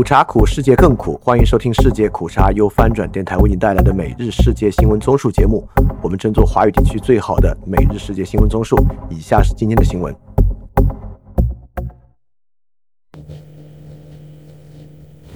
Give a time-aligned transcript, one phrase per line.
[0.00, 1.20] 苦茶苦，世界更苦。
[1.22, 5.68] 欢迎收听世界苦茶由翻转电台为您带来的每日世界新闻综述节目。
[6.00, 8.82] 我们争做华语地区最好的每日世界新闻综述。
[9.10, 10.16] 以下是今天的新闻。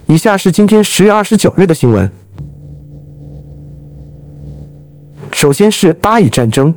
[0.07, 2.11] 以下是今天十月二十九日的新闻。
[5.31, 6.75] 首先是巴以战争，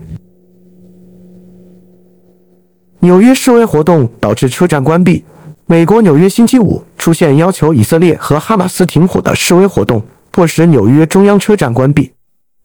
[3.00, 5.24] 纽约示威活动导致车站关闭。
[5.70, 10.02] 美国纽约星期五出现要求以色列和哈马斯停火的示威活动，
[10.32, 12.10] 迫使纽约中央车站关闭。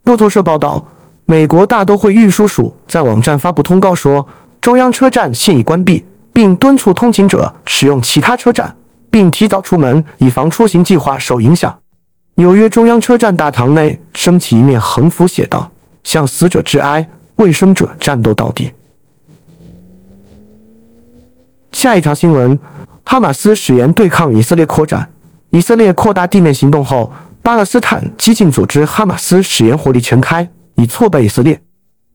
[0.04, 0.86] 路透社报道，
[1.24, 4.24] 美国大都会运输署在网站发布通告说，
[4.60, 8.72] 中央车站现已关闭，并敦促通勤者使用其他车站，
[9.10, 11.76] 并提早出门，以防出行计划受影响。
[12.36, 15.68] 纽约中央车站大堂内升起一面横幅，写道
[16.04, 18.70] ：“向死者致哀，为生者战斗到底。”
[21.72, 22.56] 下一条新闻。
[23.04, 25.08] 哈马斯誓言对抗以色列扩展。
[25.50, 31.60] 以色列扩大地面行动后，巴勒斯坦激进组织哈马斯誓言火力全开，以挫败以色列。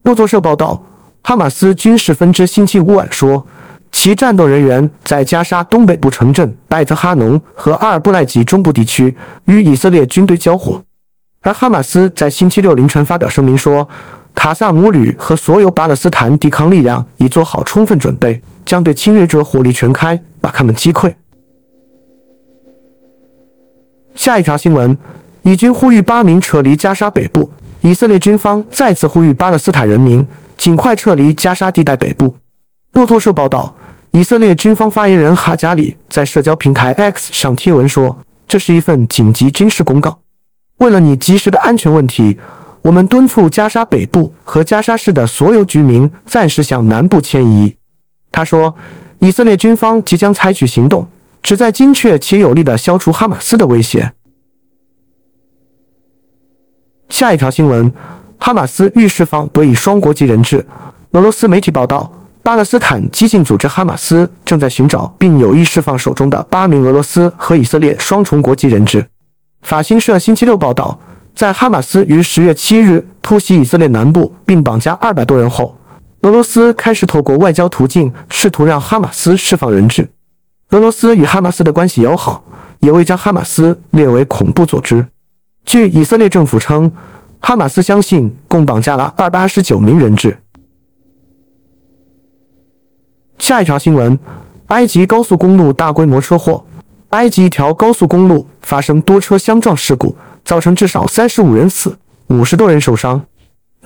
[0.04, 0.82] 路透社报道，
[1.22, 3.46] 哈马斯军事分支星期五晚说，
[3.92, 10.82] 其战斗人员在加沙东北部城镇拜特哈农和阿尔布赖吉中部地区与以色列军队交火。
[11.42, 13.88] 而哈马斯在星期六凌晨发表声明说，
[14.34, 20.22] 卡萨姆旅和所有巴勒斯坦抵抗力量已做好充分准备，将对侵略者火力全开。
[20.40, 21.14] 把他们击溃。
[24.16, 24.98] 下一条新闻：
[25.42, 27.52] 以军呼吁巴民撤离加沙北部。
[27.82, 32.34] 以色列军方再次呼吁巴勒斯坦人民尽快撤离加沙地带北部。
[32.94, 33.76] 路透社报道，
[34.12, 40.20] 以色列军方发言人哈加里在社交平台 X 上贴文说：“这是一份紧急军事公告。
[40.78, 42.38] 为了你及时的安全问题，
[42.84, 47.76] 我们敦促加沙北部和加沙市的所有居民暂时向南部迁移。”
[48.32, 48.76] 他说。
[49.20, 51.08] 以色列军方即将采取行动，
[51.42, 54.14] 旨在精确且有力地消除哈马斯的威胁。
[57.10, 57.92] 下一条新闻：
[58.38, 60.64] 哈马斯欲释放德以双国籍人质。
[61.14, 62.12] 俄罗斯媒体报道，
[62.44, 69.04] 巴勒斯坦激进组织哈马斯正在寻找并有意释放手中的八名俄罗斯和以色列双重国籍人质。
[69.64, 71.00] 法新社星期六报道，
[71.34, 75.77] 在哈马斯于十月七日突袭以色列南部并绑架二百多人后。
[76.28, 80.10] 俄罗斯开始透过外交途径试图让哈马斯释放人质。
[80.72, 82.44] 俄罗斯与哈马斯的关系友好，
[82.80, 85.08] 也未将哈马斯列为恐怖组织。
[85.64, 86.92] 据以色列政府称，
[87.40, 90.38] 哈马斯相信共绑架了二百二十九名人质。
[93.40, 94.20] 下一条新闻：
[94.68, 96.66] 埃及高速公路大规模车祸。
[97.12, 103.26] 埃及一条高速公路发生多车相撞事故，造成至少三十五人死，五十多人受伤。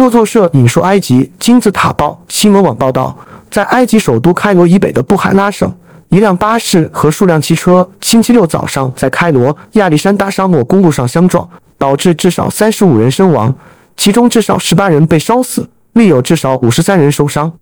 [0.01, 3.15] 路透社引述埃及金字塔报新闻网报道，
[3.51, 5.71] 在埃及首都开罗以北的布海拉省，
[6.09, 11.47] 一辆巴士和数辆汽车星期六早上在开罗亚历山大沙漠公路上相撞，
[11.77, 13.53] 导致至少三十五人身亡，
[13.95, 17.53] 其中至少十八人被烧死，另有至少五十三人受伤。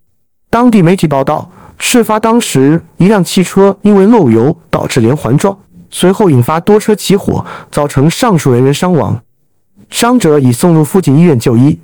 [0.49, 5.57] 当地媒体报道，事发当时，一辆汽车因为漏油导致连环撞，
[5.89, 9.19] 随后引发多车起火，造成上述人员伤亡，
[9.89, 11.77] 伤者已送入附近医院就医。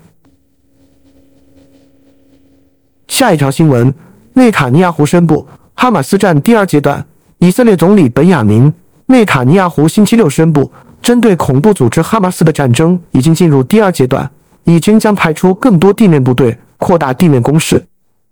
[3.08, 3.94] 下一条新闻：
[4.34, 7.06] 内塔尼亚胡宣布哈马斯战第二阶段。
[7.40, 8.72] 以色列总理本雅明·
[9.08, 10.72] 内塔尼亚胡星期六宣布，
[11.02, 14.30] 针对恐怖组织哈马斯的战争已经进入第二阶段，
[14.64, 17.86] 以军将派出更多地面部队，扩大地面攻势。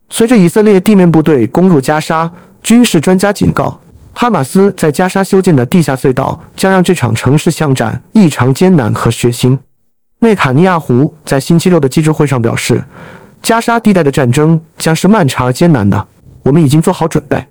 [0.09, 2.31] 随着以色列地面部队攻入加沙，
[2.63, 3.79] 军事专家警告，
[4.13, 9.57] 哈马斯在加沙修建的地下隧道将让这场城市巷战异常艰难和血腥。
[10.19, 12.84] 内塔尼亚胡在星期六的记者会上表示。
[13.44, 16.08] 加沙地带的战争将是漫长而艰难的，
[16.44, 17.46] 我们已经做好准备。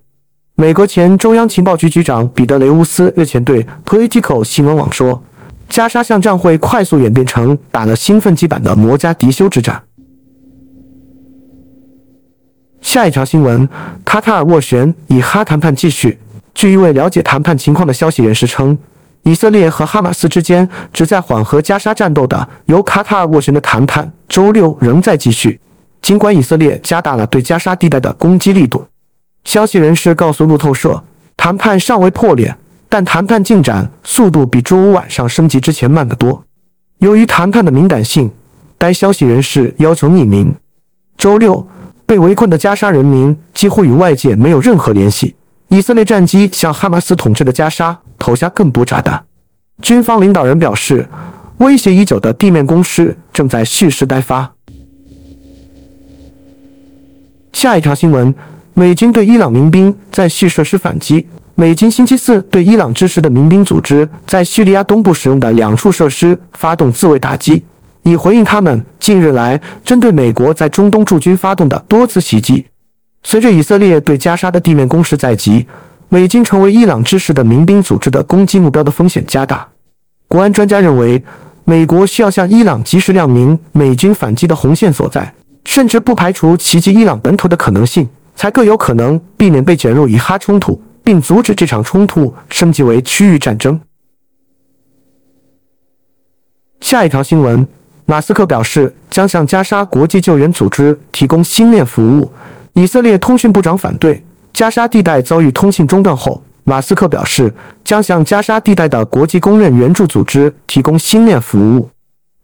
[0.54, 5.22] 美国前中央情报局局长彼得雷乌斯日前对 Politico 新闻网说
[5.69, 9.82] ：“加沙巷战会快速演变成打了兴奋剂版的摩加迪休之战。”
[12.81, 13.69] 下一条新闻：
[14.02, 16.19] 卡塔尔斡旋，以哈谈判继续。
[16.54, 18.78] 据一位了解谈判情况的消息人士称，
[19.25, 25.61] 以色列和哈马斯之间旨在缓和加沙战斗的由卡塔尔斡旋的谈判，周六仍在继续。
[26.02, 28.84] 尽管以色列加大了对加沙地带的攻击力度，
[29.44, 31.02] 消息人士告诉路透社，
[31.37, 32.54] 谈判尚未破裂，
[32.88, 36.44] 但谈判进展速度比周五晚上升级之前慢得多。
[36.99, 38.31] 由于谈判的敏感性，
[38.76, 40.52] 该消息人士要求匿名。
[41.16, 41.64] 周六，
[42.04, 45.37] 被围困的加沙人民几乎与外界没有任何联系。
[45.69, 49.25] 以色列战机向哈马斯统治的加沙投下更多炸弹。
[49.81, 51.08] 军方领导人表示，
[51.58, 54.52] 威胁已久的地面攻势正在蓄势待发。
[57.62, 58.35] 下一条新闻：
[58.75, 61.25] 美军对伊朗民兵在叙设施反击。
[61.55, 67.62] 美军星期四对伊朗支持的民兵组织在叙利亚东部使用的两处设施发动自卫打击，
[68.03, 72.67] 以回应他们近日来针对美国在中东驻军发动的多次袭击。
[73.23, 75.64] 随着以色列对加沙的地面攻势在即，
[76.09, 79.69] 美军成为伊朗支持的民兵组织的攻击目标的风险加大。
[80.26, 81.23] 国安专家认为，
[81.64, 85.32] 美国需要向伊朗及时亮明美军反击的红线所在，
[85.64, 93.81] 甚至不排除袭击伊朗本土的可能性，才更有可能避免被卷入以哈冲突，并阻止这场冲突升级为区域战争。
[96.81, 97.67] 下一条新闻，
[98.06, 102.31] 马斯克表示将向加沙国际救援组织提供星链服务。
[102.75, 104.23] 以色列通讯部长反对
[104.53, 107.55] 加沙地带遭遇通信中断后，马斯克表示
[107.85, 111.88] 将向加沙地带的国际公认援助组织提供星链服务。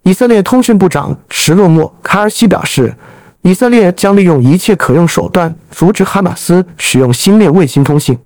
[0.08, 2.94] 以色列通讯部长什洛莫·卡尔西表示，
[3.43, 8.19] 以色列将利用一切可用手段阻止哈马斯使用星链卫星通信。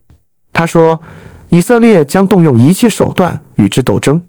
[0.53, 1.01] 他说，
[1.49, 4.23] 以色列将动用一切手段与之斗争，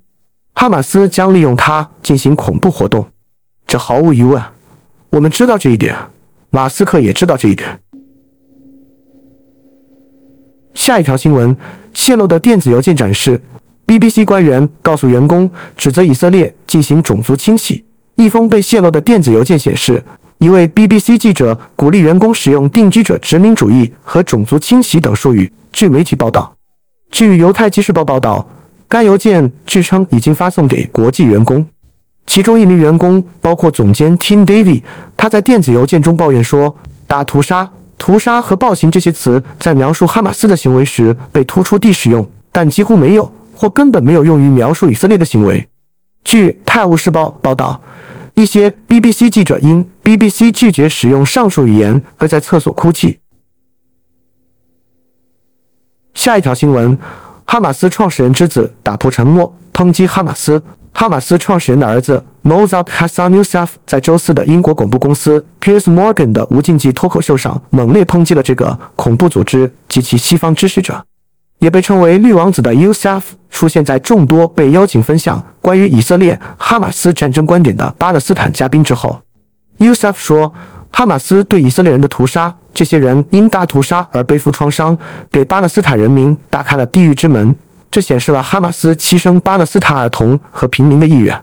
[0.56, 3.08] 哈马斯将利用它进行恐怖活动。
[3.68, 4.42] 这毫无疑问，
[5.12, 5.96] 我们知道这一点。
[6.50, 7.80] 马斯克也知道这一点。
[10.74, 11.56] 下一条新闻：
[11.94, 13.40] 泄露的电子邮件展示
[13.88, 17.84] ，BBC 官员告诉员工，指责以色列进行种族清洗。
[18.16, 20.04] 一封被泄露的电子邮件显示，
[20.38, 25.52] 一位 BBC 记者鼓励员工使用“定居者殖民主义”和“种族清洗”等术语。
[25.72, 26.54] 据媒体报道，
[27.12, 28.48] 据犹太纪事报报道，
[28.88, 31.66] 该邮件据称已经发送给国际员工。
[32.28, 34.84] 其中一名员工包括总监 Tim David，
[35.18, 36.76] 他在电子邮件中抱怨说，
[37.08, 43.30] 打屠杀、屠杀和暴行这些词在描述哈马斯的行为时被突出地使用，但几乎没有
[43.64, 45.70] 或根本没有用于描述以色列的行为。
[46.26, 47.82] 据《泰晤士报》报道，
[48.34, 53.20] 一些 BBC 记者因 BBC 拒绝使用上述语言而在厕所哭泣。
[56.14, 56.98] 下一条新闻：
[57.46, 60.62] 哈马斯创始人之子打破沉默，抨击哈马斯。
[60.94, 71.06] 哈马斯创始人的儿子 Mossad Hassan Youssef 在周四的英国广播公司 Piers Morgan 的无禁忌脱口秀上猛烈抨击了这个恐怖组织及其西方支持者。
[71.64, 79.18] 也被称为“绿王子”的 Youssef 出现在众多被邀请分享关于以色列哈马斯战争观点的巴勒斯坦嘉宾之后。
[79.78, 80.54] Youssef 说
[80.92, 84.98] ：“哈马斯对以色列人的屠杀，这些人因大屠杀而背负创伤，
[85.32, 87.56] 给巴勒斯坦人民打开了地狱之门。”
[87.90, 91.42] 这显示了哈马斯牺牲巴勒斯坦儿童和平民的意愿。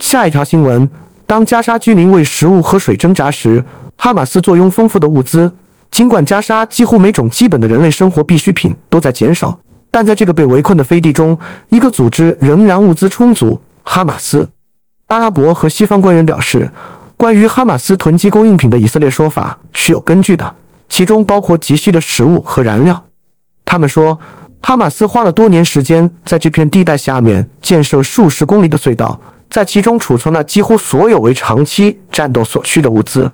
[0.00, 0.90] 下一条新闻：
[1.24, 3.64] 当加沙居民为食物和水挣扎时，
[3.96, 5.52] 哈马斯坐拥丰富的物资。
[5.92, 9.56] 尽管加沙几乎每种基本的人类生活必需品都在减少，
[9.90, 14.48] 但在这个被围困的飞地中，一个组织仍然物资充足——哈马斯。
[15.08, 16.70] 阿拉伯和西方官员表示，
[17.18, 20.54] 关于哈马斯囤积供应品的以色列说法是有根据的，
[20.88, 23.04] 其中包括急需的食物和燃料。
[23.66, 24.18] 他们说，
[24.62, 33.30] 哈马斯花了多年时间在这片地带下面建设数十公里的隧道，在其中储存了几乎所有为长期战斗所需的物资。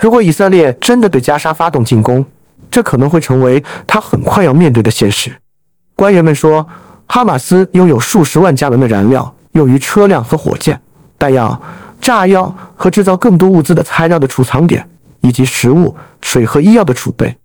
[0.00, 2.24] 如果以色列真的对加沙发动进攻，
[2.70, 5.30] 这可能会成为他很快要面对的现实。
[5.94, 6.66] 官员们说，
[7.06, 10.80] 哈马斯拥有数十万加仑的燃料，用于车辆和火箭、
[11.18, 11.60] 弹药、
[12.00, 14.88] 炸药和制造更多物资的材料的储藏点，
[15.20, 17.36] 以及食物、水和医药的储备。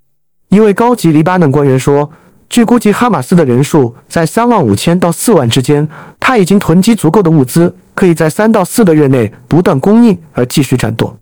[0.49, 2.11] 一位高级黎巴嫩官员说。
[2.49, 5.87] 据估计，哈马斯的人数在三万五千到四万之间。
[6.19, 11.17] 他已经囤积足够的物资，可以在三到四个月内不断供应而继续战斗。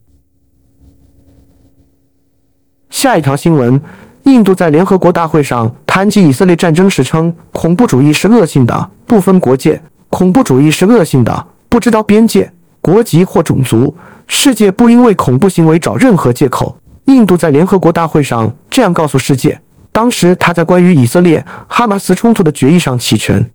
[2.92, 3.82] 下一条新闻：
[4.24, 9.80] 印度在联合国大会上谈及以色列战争时称，恐怖主义是恶性的，不分国界；
[10.10, 13.96] 恐怖主义是恶性的，不知道边界、国籍或种族。
[14.28, 14.70] 世界。
[14.72, 16.78] 不应为恐怖行为找任何借口。
[17.06, 19.60] 印度在联合国大会上这样告诉世界。
[19.92, 23.50] 当时他在关于以色列哈马斯冲突的决议上弃权。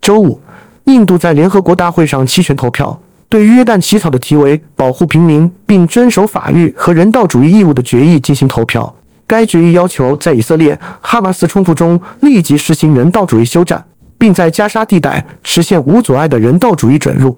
[0.00, 0.40] 周五，
[0.84, 2.98] 印度在联合国大会上弃权投票，
[3.34, 8.94] 对约旦起草的题为“保护平民并遵守法律和人道主义义务”的决议进行投票。
[9.26, 13.84] 该决议要求在以色列哈马斯冲突中立即实行人道主义休战，
[14.16, 17.36] 并在加沙地带实现无阻碍的人道主义准入。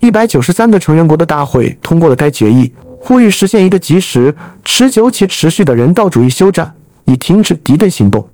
[0.00, 6.74] 一百九十三个成员国的大会通过了该决议，呼吁实现一个及时、持久且持续的人道主义休战。
[7.04, 8.26] 以停止敌对行动。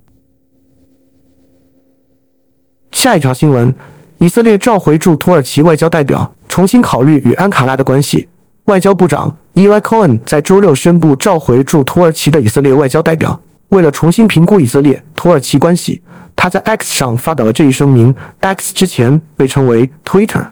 [2.93, 3.75] 下一条新闻：
[4.23, 8.29] 以色列召回驻土耳其外交代表，重新考虑与安卡拉的关系。
[8.67, 16.01] 外交部长 Eli Cohen 在周六宣布召回驻土耳其的以色列外交代表，为了重新评估以色列土耳其关系，
[16.37, 18.15] 他在 X 上发表了这一声明。
[18.39, 20.47] X 之前被称为 Twitter。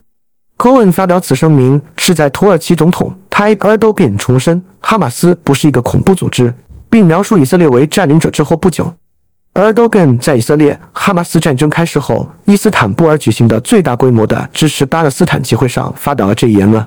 [0.59, 3.17] Cohen 发表此声明是在土耳其总统。
[3.31, 6.53] 泰 Erdogan 重申哈马斯不是一个恐怖组织，
[6.91, 8.93] 并描述以色列为占领者之后不久
[9.55, 16.85] ，Erdogan 在以色列哈马斯战争开始后，伊斯坦布尔举行的最大规模的支持巴勒斯坦集会上发表了这一言论。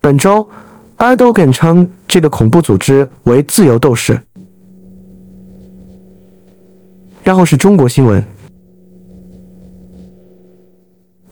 [0.00, 0.48] 本周
[0.98, 4.20] ，Erdogan 称这个恐怖组织为自由斗士。
[7.22, 8.22] 然后是中国新闻。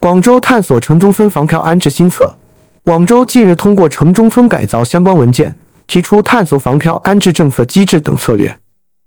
[0.01, 2.35] 广州探索城中村房票安置新策。
[2.83, 5.55] 广州近日通过城中村改造相关文件，
[5.87, 8.59] 提出探索房票安置政策机制等策略。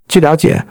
[0.08, 0.64] 据了解，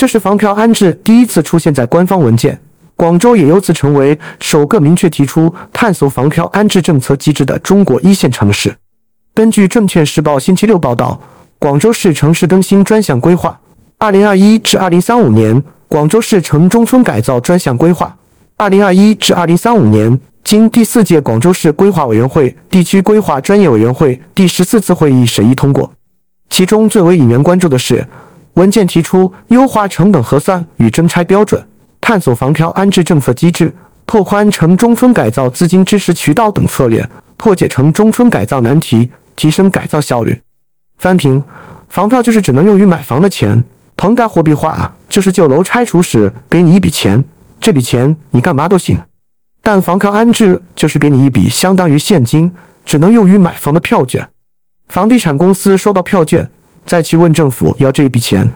[0.00, 2.58] 这是房票安置第一次出现在官方文件，
[2.96, 8.74] 广州也由此成为首个明确提出探索房票安置政策机制的中国一线城市。
[9.34, 11.20] 根据证券时报星期六报道，
[11.58, 13.60] 广州市城市更新专项规划。
[13.98, 18.16] 二零二一至二零三五年，广州市城中村改造专项规划。
[18.56, 25.92] 二零二一至二零三五年，经第四届广州市规划委员会地区规划专业委员会第十四次会议审议通过。
[26.48, 28.08] 其中最为引人关注的是，
[28.54, 31.64] 文件提出优化成本核算与征拆标准，
[32.00, 33.72] 探索房票安置政策机制，
[34.06, 40.40] 拓宽城中村改造资金支持渠道等策略，破解城中村改造难题，提升改造效率。
[40.98, 41.42] 翻评：
[41.88, 43.64] 房票就是只能用于买房的钱。
[43.96, 47.22] 棚改货币化就是旧楼拆除时给你一笔钱，
[47.60, 48.96] 这笔钱你干嘛都行；
[49.62, 52.50] 但房票安置就是给你一笔相当于现金，
[52.86, 54.26] 只能用于买房的票券。
[54.88, 56.50] 房地产公司收到票券，
[56.86, 58.50] 再去问政府要这一笔钱，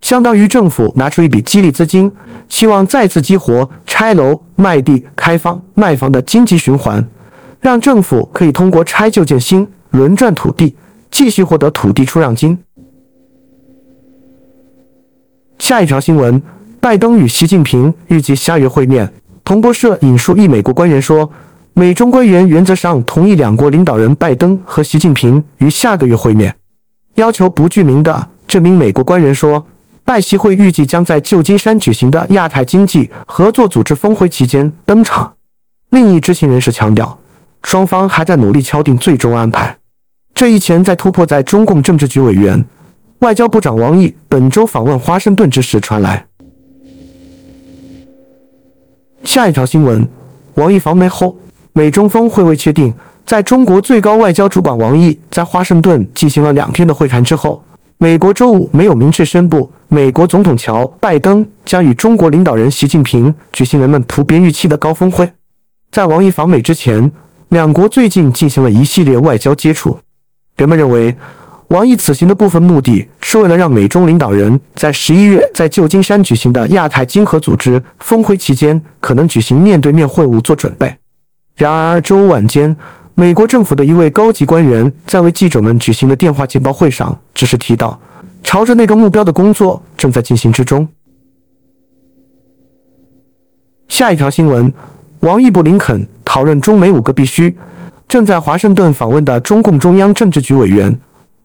[0.00, 2.10] 相当于政府拿出一笔激励资金，
[2.48, 7.06] 希望再次激活拆楼、卖地、开房、卖房的经济循环，
[7.60, 10.76] 让政府可以通过拆旧建新轮转土地，
[11.10, 12.58] 继续获得土地出让金。
[15.58, 16.40] 下一条新闻：
[16.80, 19.12] 拜登与习近平预计下月会面。
[19.44, 21.30] 彭博社引述一美国官员说，
[21.72, 26.54] 美中官员原则上同意两国领导人拜登和习近平于下个月会面。
[27.16, 29.66] 要求不具名的这名美国官员说，
[30.04, 35.34] 拜习会预计将在旧金山举行的亚太经济合作组织峰会期间登场。
[35.90, 37.18] 另一知情人士强调，
[37.62, 39.76] 双方还在努力敲定最终安排。
[40.34, 42.64] 这一潜在突破在中共政治局委员。
[43.20, 46.26] 外交部长王毅本周访问华盛顿之时传来。
[49.24, 50.06] 下一条新闻：
[50.56, 51.38] 王毅访美后，
[51.72, 52.92] 美中峰会未确定。
[53.26, 57.60] 在中国最高外交主管王毅在华盛顿进行了两天的会谈之后，
[57.98, 65.28] 美国周五没有明确宣布美国总统乔拜登将与中国领导人习近平举行人们普遍预期的高峰会。
[65.90, 67.10] 在王毅访美之前，
[67.48, 69.98] 两国最近进行了一系列外交接触。
[70.56, 71.14] 人们认为。
[71.70, 80.96] 王毅此行的部分目的是为了让美中领导人在十一月在旧金山举行的亚太经合组织峰会期间可能举行面对面会晤做准备。
[81.56, 82.76] 然而，周五晚间，
[83.18, 87.98] 美国政府的一位高级官员在为记者们举行的电话简报会上，只是提到
[88.42, 90.86] 朝着那个目标的工作正在进行之中。
[93.88, 94.70] 下一条新闻：
[95.20, 97.56] 王毅布林肯讨论中美五个必须。
[98.06, 100.94] 正在华盛顿访问的中共中央政治局委员。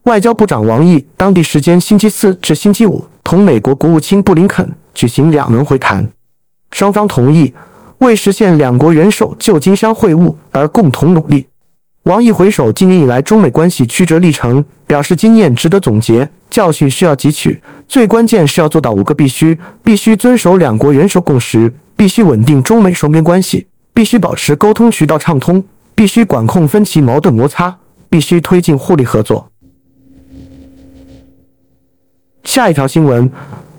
[0.03, 6.05] 外交部长王毅当地时间星期四至星期五同美国国务卿布林肯举行两轮会谈，
[6.71, 7.53] 双方同意
[7.99, 11.47] 为实现两国元首旧金山会晤而共同努力。
[12.03, 27.77] 王毅回首今年以来中美关系曲折历程，表示经验值得总结，教训需要汲取，最关键是要做到五个必须：必须遵守两国元首共识，必须稳定中美双边关系，必须保持沟通渠道畅通，必须管控分歧矛盾摩擦，
[28.09, 29.47] 必须推进互利合作。
[32.43, 33.31] 下一条新闻，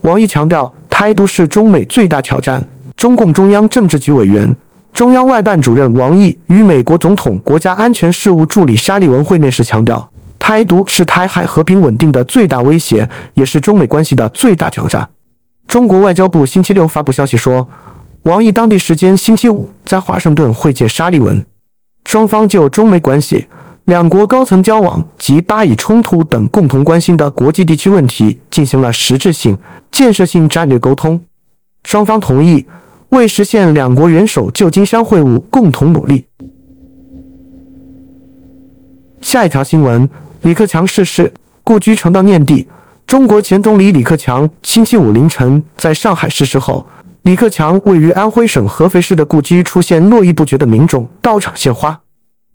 [0.02, 2.64] 王毅强调，台独是中美最大挑战。
[2.96, 4.54] 中共中央政治局委员、
[4.92, 10.06] 中央外办主任王毅与美国总统国家安全事务助理沙利文会面时强调，
[10.38, 15.08] 台独是台海和平稳定的最大威胁，也是中美关系的最大挑战。
[15.66, 17.66] 中国外交部星期六发布消息说，
[18.24, 21.44] 王毅当地时间星期五在华盛顿会见沙利文，
[22.04, 23.46] 双方就中美关系。
[23.86, 29.58] 两国高层交往及巴以冲突等共同关心的国际地区问题进行了实质性、
[29.90, 31.20] 建设性战略沟通，
[31.82, 32.64] 双方同意
[33.12, 36.26] 为实现两国元首旧金山会晤共同努力。
[39.20, 40.08] 下一条新闻：
[40.40, 41.30] 李克强逝世，
[41.62, 42.66] 故居成悼念地。
[43.06, 46.86] 中国前总理李克强星期五凌晨在上海逝世后，
[47.24, 52.00] 李克强位于安徽省合肥市的故居出现络绎不绝的民众到场献花。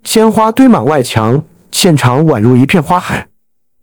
[0.04, 3.28] 鲜花堆满外墙，现场宛如一片花海。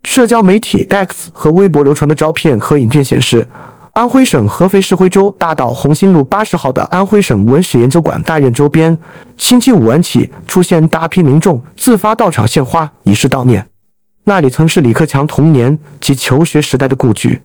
[0.02, 3.47] 社交媒体 X 和微博流传的照片和影片显示，
[3.95, 8.99] 安徽省合肥市徽州大道红星路八十号的安徽省文史研究馆大院周边，
[9.37, 13.65] 星期五晚起出现大批民众自发到场献花，以示悼念。
[14.25, 17.41] 那里曾是李克强童年及求学时代的故居。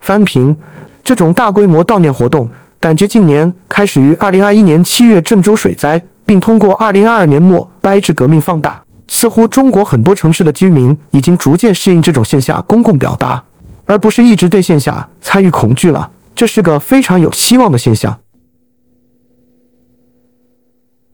[0.00, 0.56] 翻平
[1.04, 8.82] 这种大规模悼念活动，感觉近年开始于二零二一年七月郑州水灾，并通过二零二二年末白纸革命放大。
[9.06, 13.43] 似乎中国很多城市的居民已经逐渐适应这种线下公共表达。
[13.86, 18.18] 而不是一直对线下参与恐惧了，这是个非常有希望的现象。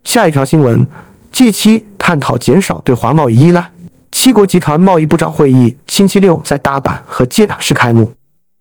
[0.05, 0.87] 下一条新闻
[1.33, 3.71] ：G7 探讨减少对华贸易依赖。
[4.13, 8.13] 七国集团贸易部长会议星期六在大阪和接打市开幕。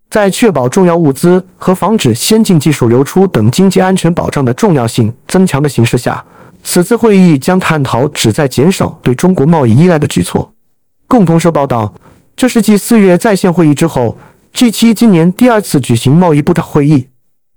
[0.09, 6.23] 在确保重要物资和防止先进技术流出等经济安全保障的重要性增强的形势下，
[6.63, 10.51] 此次会议将探讨旨在减少对中国贸易依赖的举措。
[11.07, 11.93] 共同社报道。
[12.39, 14.17] 这是继四月在线会议之后
[14.53, 17.09] ，G7 今年第二次举行贸易部长会议。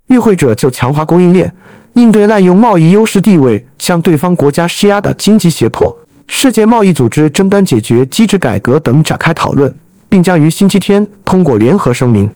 [0.07, 1.55] 与会者就强化供应链、
[1.93, 5.97] 应对滥用贸易优势地位向对方国家施压的经济胁迫、
[6.27, 9.73] 世界贸易组织争端解决机制改革等展开讨论，
[10.09, 12.29] 并将于星期天通过联合声明。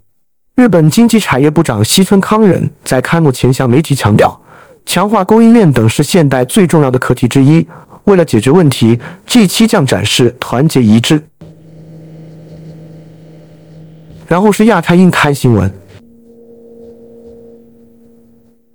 [0.55, 4.39] 日本经济产业部长西村康稔在开幕前向媒体强调，
[4.85, 7.67] 强化供应链等是现代最重要的课题之一。
[8.05, 11.21] 为了解决问题，G7 将展示团结一致。
[14.27, 15.71] 然后是亚太印刊新闻，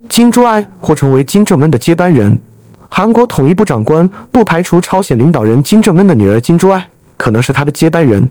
[0.09, 2.37] 金珠爱或成为金正恩的接班人。
[2.89, 8.27] 韩国统一部长官不排除朝鲜领导人金正恩的女儿金珠爱可能是他的接班人。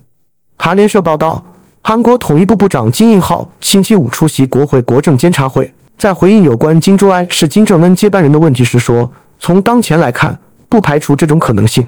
[0.56, 1.44] 韩联社报道，
[1.80, 10.36] 韩国统一部部长金应浩星期五出席国会国政监察会，在回应有关金珠爱是金正恩接班人的问题时说：“从当前来看，
[10.68, 11.86] 不排除这种可能性。”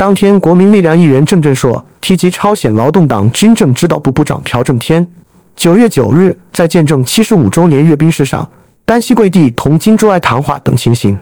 [0.00, 5.06] 当天，国民力量议员郑振硕提及朝鲜劳动党军政指导部部长朴正天，
[5.54, 8.50] 九月九日在见证七十五周年阅兵式上
[8.86, 11.18] 单膝跪地同金珠爱谈话等情形。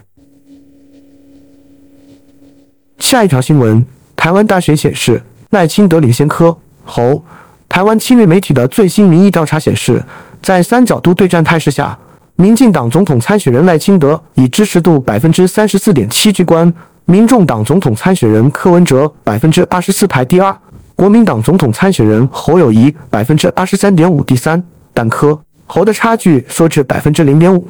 [2.99, 7.21] 下一条新闻：台湾大选显示，赖清德领先柯侯。
[7.67, 10.01] 台湾亲日媒体的最新民意调查显示，
[10.41, 11.99] 在三角都对战态势下，
[12.37, 16.73] 民进党总统参选人赖清德以支持度百分之三十四点七居冠。
[17.09, 20.55] 民众党总统参选人柯文哲百分之二十四排第二，
[20.95, 27.67] 国民党总统参选人侯友谊百分之二十三点五第三，但柯侯的差距缩至百分之零点五。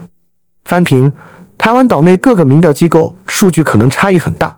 [0.66, 1.10] 翻评：
[1.58, 4.54] 台湾岛内各个民调机构数据可能差异很大，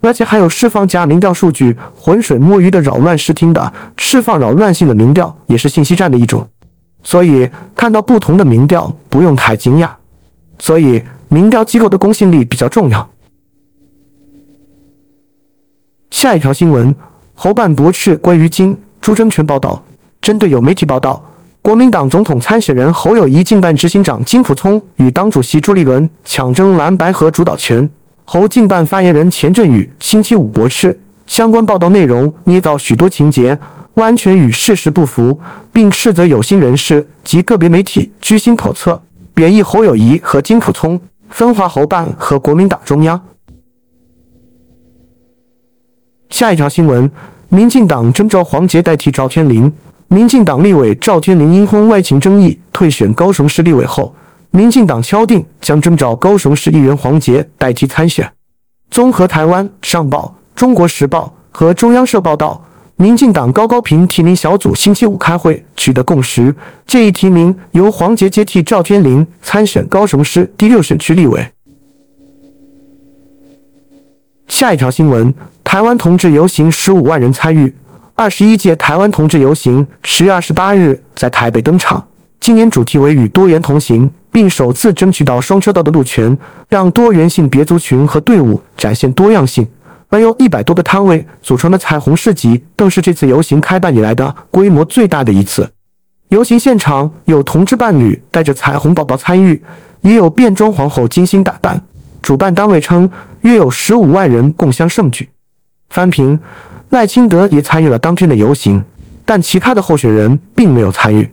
[0.00, 6.44] 而且还有释放假民调数据、浑水摸鱼的扰乱视听的，释放扰乱性的民调也是信息战的一种。
[7.04, 9.90] 所以看到不同的民调不用太惊讶，
[10.58, 13.08] 所以民调机构的公信力比较重要。
[16.14, 16.94] 下一条新闻：
[17.34, 19.82] 侯办驳斥关于金朱争权报道。
[20.20, 21.20] 针对有媒体报道，
[21.60, 27.90] 国民党总统参选人侯友谊竞办执行长金溥聪与党主席朱立伦抢争蓝白河主导权，
[28.24, 30.96] 侯竞办发言人钱振宇星期五驳斥
[31.26, 33.58] 相关报道内容捏造许多情节，
[33.94, 35.40] 完全与事实不符，
[35.72, 39.02] 并斥责有心人士及个别媒体居心叵测，
[39.34, 43.20] 贬义侯友谊和金溥聪，分化侯办和国民党中央。
[46.34, 47.08] 下一条新闻：
[47.48, 49.72] 民进党征召黄杰代替赵天麟。
[50.08, 54.12] 民进党立委赵天麟因婚外情争议退选高雄市立委后，
[54.50, 58.28] 民进党敲定将征召高雄市议员黄杰代替参选。
[58.90, 62.60] 综合台湾上报、中国时报和中央社报道，
[62.96, 66.52] 民进党高高平提名小组星期五开会取得共识，
[66.84, 71.46] 建议提名由黄杰接替赵天麟参选高雄市第六选区立委。
[74.48, 75.32] 下一条新闻。
[75.74, 77.74] 台湾同志游行十五万人参与，
[78.14, 82.06] 二十一届台湾同志游行十月二十八日在台北登场。
[82.38, 89.66] 今年主题为与多元同行，并首次争取到双车道的路权，让多元性别族群和队伍展现多样性。
[90.10, 95.68] 而由一百多个摊位组成的彩虹市集，更是这次游行开办以来的规模最大的一次。
[96.28, 99.60] 游行现场有同志伴侣带着彩虹宝宝参与，
[100.02, 101.82] 也有变装皇后精心打扮。
[102.22, 103.10] 主办单位称，
[103.40, 105.28] 约有十五万人共襄盛举。
[105.94, 106.36] 翻平，
[106.90, 108.82] 赖清德也参与了当天的游行，
[109.24, 111.30] 但其他的候选人并没有参与。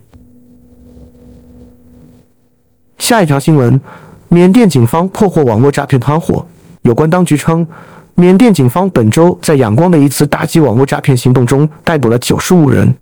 [2.96, 3.80] 下一条新闻：
[4.28, 6.46] 缅甸警方破获网络诈骗团伙。
[6.82, 7.66] 有关当局称，
[8.14, 12.94] 缅甸警方本周在仰光的一次打击网络诈骗行动中逮捕了九十五人。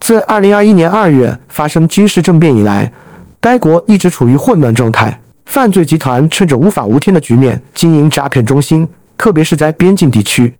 [0.00, 2.92] 自二零二一年二月发生军事政变以来，
[3.40, 10.52] 该国一直处于混乱状态，犯罪集团趁着无法无天的局面经营诈骗中心，特别是在边境地区。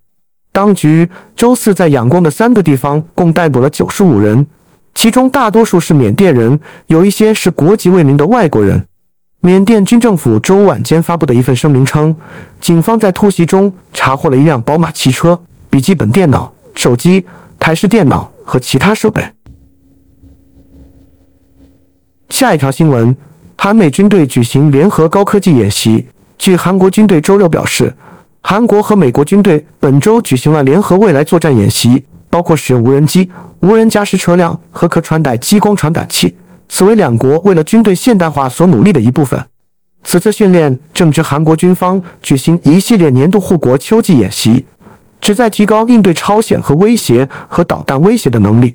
[0.52, 4.46] 当局周四在仰光的三个地方共逮捕了九十五人，
[4.94, 8.84] 其中大多数是缅甸人，有一些是国籍未明的外国人。
[9.40, 12.16] 缅甸军政府周五晚间发布的一份声明称，
[12.60, 17.24] 警方在突袭中查获了一辆宝马汽车、笔记本电脑、手机、
[17.56, 19.24] 台式电脑和其他设备。
[22.30, 23.16] 下一条新闻：
[23.56, 26.08] 韩美军队举行联合高科技演习。
[26.36, 27.94] 据韩国军队周六表示，
[28.50, 33.30] 韩国和美国军队本周举行了联合未来作战演习，包括使用无人机、
[33.60, 36.34] 无人驾驶车辆和可穿戴激光传感器。
[36.66, 39.38] 此为两国为了军队现代化所努力的一部分。
[40.02, 44.64] 此次训练正值韩国军方举行一系列年度护国秋季演习，
[45.20, 48.74] 旨在提高应对朝鲜和威胁和导弹威胁的能力。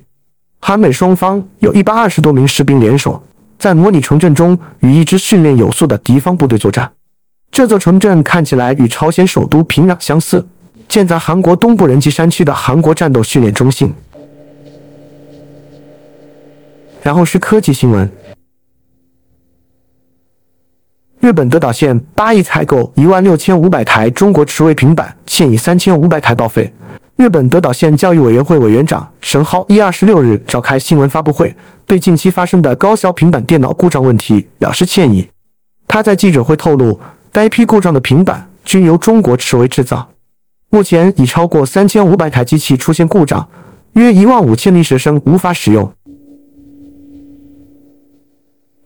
[0.60, 3.20] 韩美双方有一百二十多名士兵联手，
[3.58, 6.88] 在模拟城镇中与一支训练有素的敌方部队作战。
[7.54, 10.44] 这座城镇看起来与朝鲜首都平壤相似，
[10.88, 13.94] 建在韩国东部人吉山区的韩国战斗训练中心。
[17.00, 18.10] 然后是科技新闻。
[21.20, 26.74] 日本德岛县八亿采购一万六千五百台中国持位平板，现已三千五百台报废。
[27.14, 31.54] 日本德岛县教育委员会委员长神浩一二十六日召开新闻发布会，
[31.86, 35.28] 对近期发生的高销平板电脑故障问题表示歉意。
[35.86, 36.98] 他在记者会透露，
[37.34, 40.08] 该批故障的平板均由中国持位制造，
[40.70, 43.48] 目前已超过三千五百台机器出现故障，
[43.94, 45.92] 约一万五千名学生无法使用。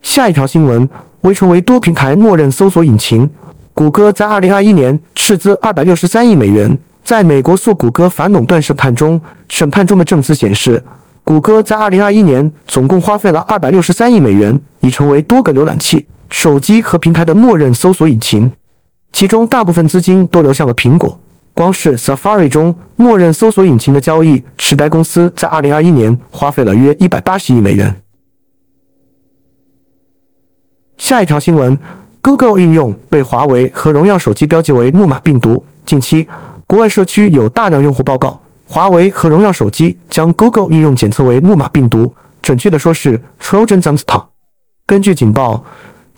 [0.00, 0.88] 下一条新闻：
[1.20, 3.28] 为成为多平台默认搜索引擎，
[3.74, 6.78] 谷歌在二零二一年斥资二百六十三亿美元。
[7.04, 10.82] 在美国诉谷歌反垄断审判中，审判中的证词显示，
[11.22, 16.06] 谷歌在二零二一年总共花费了二百六十三亿美元，已成为多个浏览器、
[16.38, 18.52] 手机和平台的默认搜索引擎。
[19.12, 21.18] 其中大部分资金都流向了苹果。
[21.52, 28.00] 光是 Safari 中默认搜索引擎的交易，使该公司在二零二一年花费了约一百八十亿美元。
[30.96, 31.76] 下一条新闻
[32.22, 35.64] ：Google 应用被华为和荣耀手机标记为木马病毒。
[35.84, 36.28] 近期，
[36.68, 44.24] 国外社区有大量用户报告，华为和荣耀手机将 Google 应用检测为木马病毒，准确的说是 Trojan z a m s t a
[44.86, 45.64] 根据警报，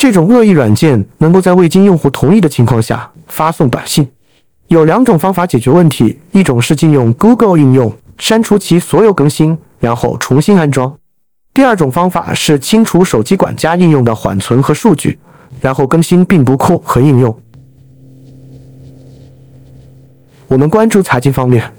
[0.01, 4.09] 这种恶意软件能够在未经用户同意的情况下发送短信。
[4.69, 10.97] 有两种方法解决问题：一种是禁用 Google 应用，删除其所有更新，然后重新安装。
[11.53, 15.19] 第二种方法是清除手机管家应用的缓存和数据，
[15.61, 17.39] 然后更新病毒库和应用。
[20.49, 21.71] 我们关注财经方面，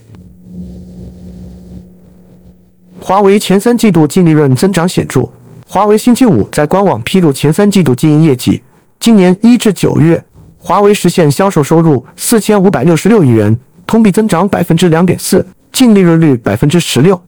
[3.00, 5.28] 华为前三季度净利润增长显著。
[5.74, 8.62] 华为星期五在官网披露前三季度经营业绩，
[9.00, 10.22] 今年一至九月，
[10.58, 13.58] 华为实现销售收入四千五百六十六亿元，
[13.88, 17.22] 同比增长百分之两点四，净利润率百分之十六。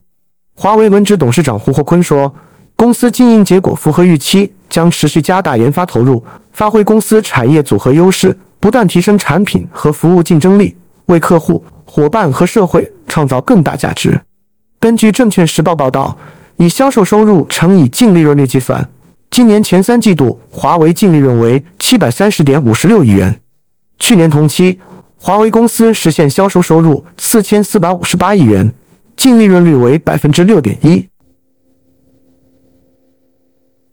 [0.54, 2.34] 华为轮值董事长胡厚昆说
[2.76, 10.76] ：“公司经营结果符合预期，将持续加大研发投入，发挥公司产业组合优势，不断提升产品和服务竞争力，
[11.06, 14.20] 为客户、伙伴和社会创造更大价值。”
[14.78, 16.14] 根据证券时报报道，
[16.56, 18.88] 以销售收入乘以净利润率计算，
[19.30, 23.40] 今年前三季度华为净利润为七百三十点五十六亿元。
[23.98, 24.78] 去年同期，
[25.16, 28.72] 华为公司实现销售收入四千四百五十八亿元。
[29.16, 31.08] 净利润率为百分之六点一。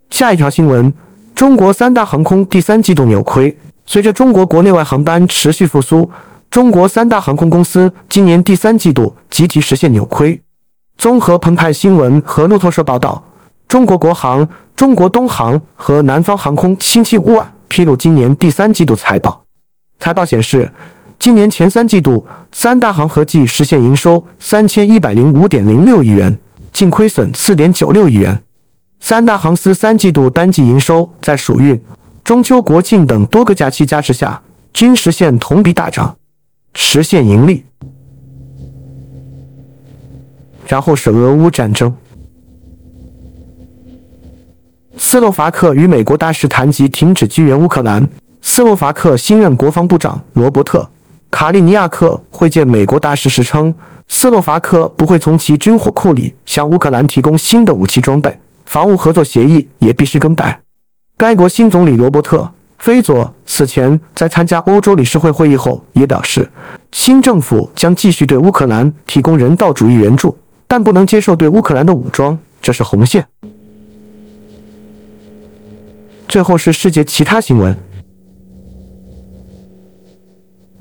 [0.09, 0.91] 下一条新闻：
[1.35, 3.55] 中国三大航空第三季度扭亏。
[3.85, 6.09] 随着中国国内外航班持续复苏，
[6.49, 10.41] 中国三大航空公司今年第三季度集体实现扭亏。
[10.97, 13.23] 综合澎湃新闻和路透社报道，
[13.67, 19.43] 中国国航、中国东航和南方航空星期五晚披露今年第三季度财报。
[19.99, 20.71] 财报显示。
[21.23, 26.35] 今年前三季度，三大行合计实现营收三千一百零五点零六亿元，
[26.73, 28.41] 净亏损四点九六亿元。
[28.99, 31.79] 三大航司三季度单季营收在暑运、
[32.23, 34.41] 中秋、国庆等多个假期加持下，
[34.73, 36.17] 均实现同比大涨，
[36.73, 37.65] 实现盈利。
[40.71, 41.93] 然后是俄乌战争，
[44.95, 48.07] 斯洛伐克与美国大使谈及停止支援乌克兰。
[48.41, 50.89] 斯洛伐克新任国防部长罗伯特。
[51.29, 53.75] 卡利尼亚克会见美国大使时称，
[54.07, 60.61] 斯洛伐克不会从其军火库里向乌克兰提供新的武器装备，防务合作协议也必须更改。
[61.17, 62.37] 该国新总理罗伯特·
[62.77, 66.49] 菲佐此前在参加欧洲理事会会议后也表示，
[66.93, 70.37] 新政府将继续对乌克兰提供人道主义援助，
[70.71, 73.27] 但不能接受对乌克兰的武装，这是红线。
[76.29, 77.77] 最后是世界其他新闻。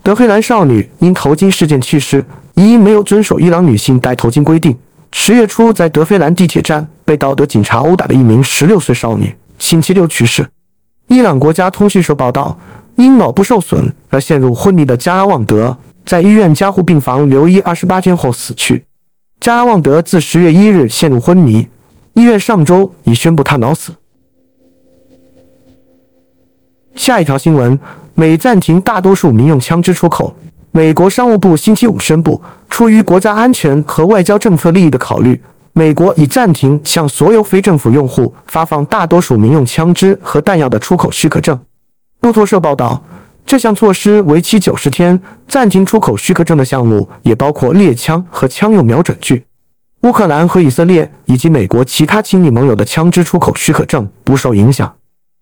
[0.00, 2.24] 德黑兰少女因头巾事件去世，
[2.54, 4.78] 疑因没有遵守伊朗女性戴头巾规定。
[5.10, 7.16] 十月初，在德黑兰地铁站被。
[7.16, 10.48] 道德警察殴打的一名十六岁少女，星期六去世。
[11.08, 12.56] 伊朗国家通讯社报道，
[12.94, 15.76] 因脑部受损而陷入昏迷的加拉旺德，
[16.06, 18.84] 在医院加护病房留医二十八天后死去。
[19.40, 21.66] 加拉旺德自十月一日陷入昏迷，
[22.12, 23.90] 医院上周已宣布他脑死。
[26.94, 27.78] 下一条新闻：
[28.14, 30.34] 美暂停大多数民用枪支出口。
[30.72, 35.40] 美国商务部星期五宣布，出于国家安全和外交政策利益的考虑。
[35.72, 41.58] 美国已暂停向所有非政府用户发放大多数民用枪支和弹药的出口许可证。
[42.20, 43.02] 路透社报道，
[43.50, 49.44] 这项措施为期九十天，暂停出口许可证的项目也包括猎枪和枪用瞄准具。
[50.02, 54.94] 乌克兰和以色列以及美国其他亲密盟友的枪支出口许可证不受影响。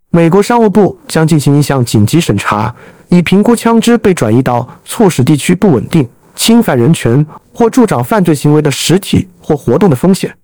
[0.09, 2.75] 美国商务部将进行一项紧急审查，
[3.11, 6.09] 以评估枪支被转移到促使地区不稳定。
[6.35, 10.35] 侵犯人权或助长犯罪行为的实体或活动的风险。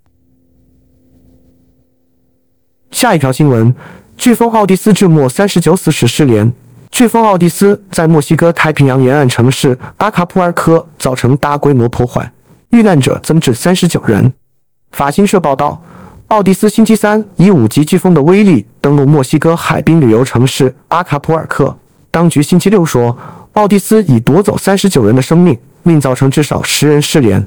[2.91, 3.75] 下一条新闻：
[4.19, 6.53] 飓风奥蒂斯致墨三十九死使失联。
[6.95, 12.33] 飓风奥蒂斯在墨西哥太平洋沿岸城市阿卡普尔科造成大规模破坏，
[12.69, 14.33] 遇难者增至三十九人。
[14.93, 15.83] 法新社报道，
[16.29, 21.77] 奥蒂斯星期三以五级飓风的威力登陆墨西哥海滨旅游城市阿卡普尔科。
[22.13, 23.19] 当局星期六说，
[23.55, 25.59] 奥蒂斯已夺走三十九人的生命。
[25.85, 27.47] 并造成至少十人失联。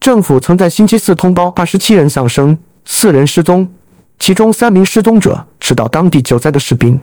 [0.00, 3.68] 政府曾在星期四通报二十七人丧生，四人失踪，
[4.18, 6.98] 其中三名失踪者是到当地救灾的士兵。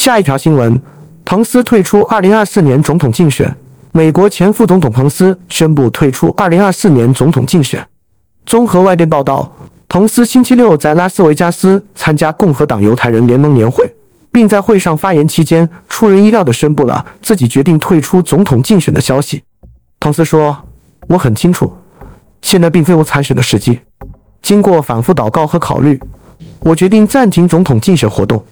[0.00, 0.80] 下一条新闻：
[1.26, 3.54] 彭斯退出二零二四年总统竞选。
[3.92, 7.86] 美国前副总统彭斯宣布退出二零二四年总统竞选。
[8.46, 9.54] 综合外电报道，
[9.88, 13.84] 彭斯星期六在拉斯维加斯参加共和党犹太人联盟年会。
[14.32, 19.42] 并在会上发言期间，出人意料地宣布了自己决定退出总统竞选的消息。
[20.00, 20.56] 彭斯说
[21.08, 21.70] ：“我很清楚，
[22.40, 23.78] 现在并非我参选的时机。
[24.40, 26.00] 经过反复祷告和考虑，
[26.60, 28.42] 我决定暂停总统竞选活动。”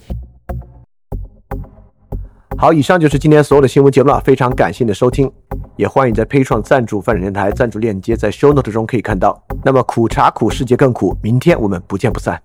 [2.61, 4.19] 好，以上就是今天所有的新闻节目了。
[4.25, 5.31] 非常感谢你的收听，
[5.77, 9.41] 也欢迎在 p a 创赞助范展电台赞助链接在 Show Note 中可以看到。
[9.65, 12.43] 那么苦茶苦，世界更苦，明天我们不见不散。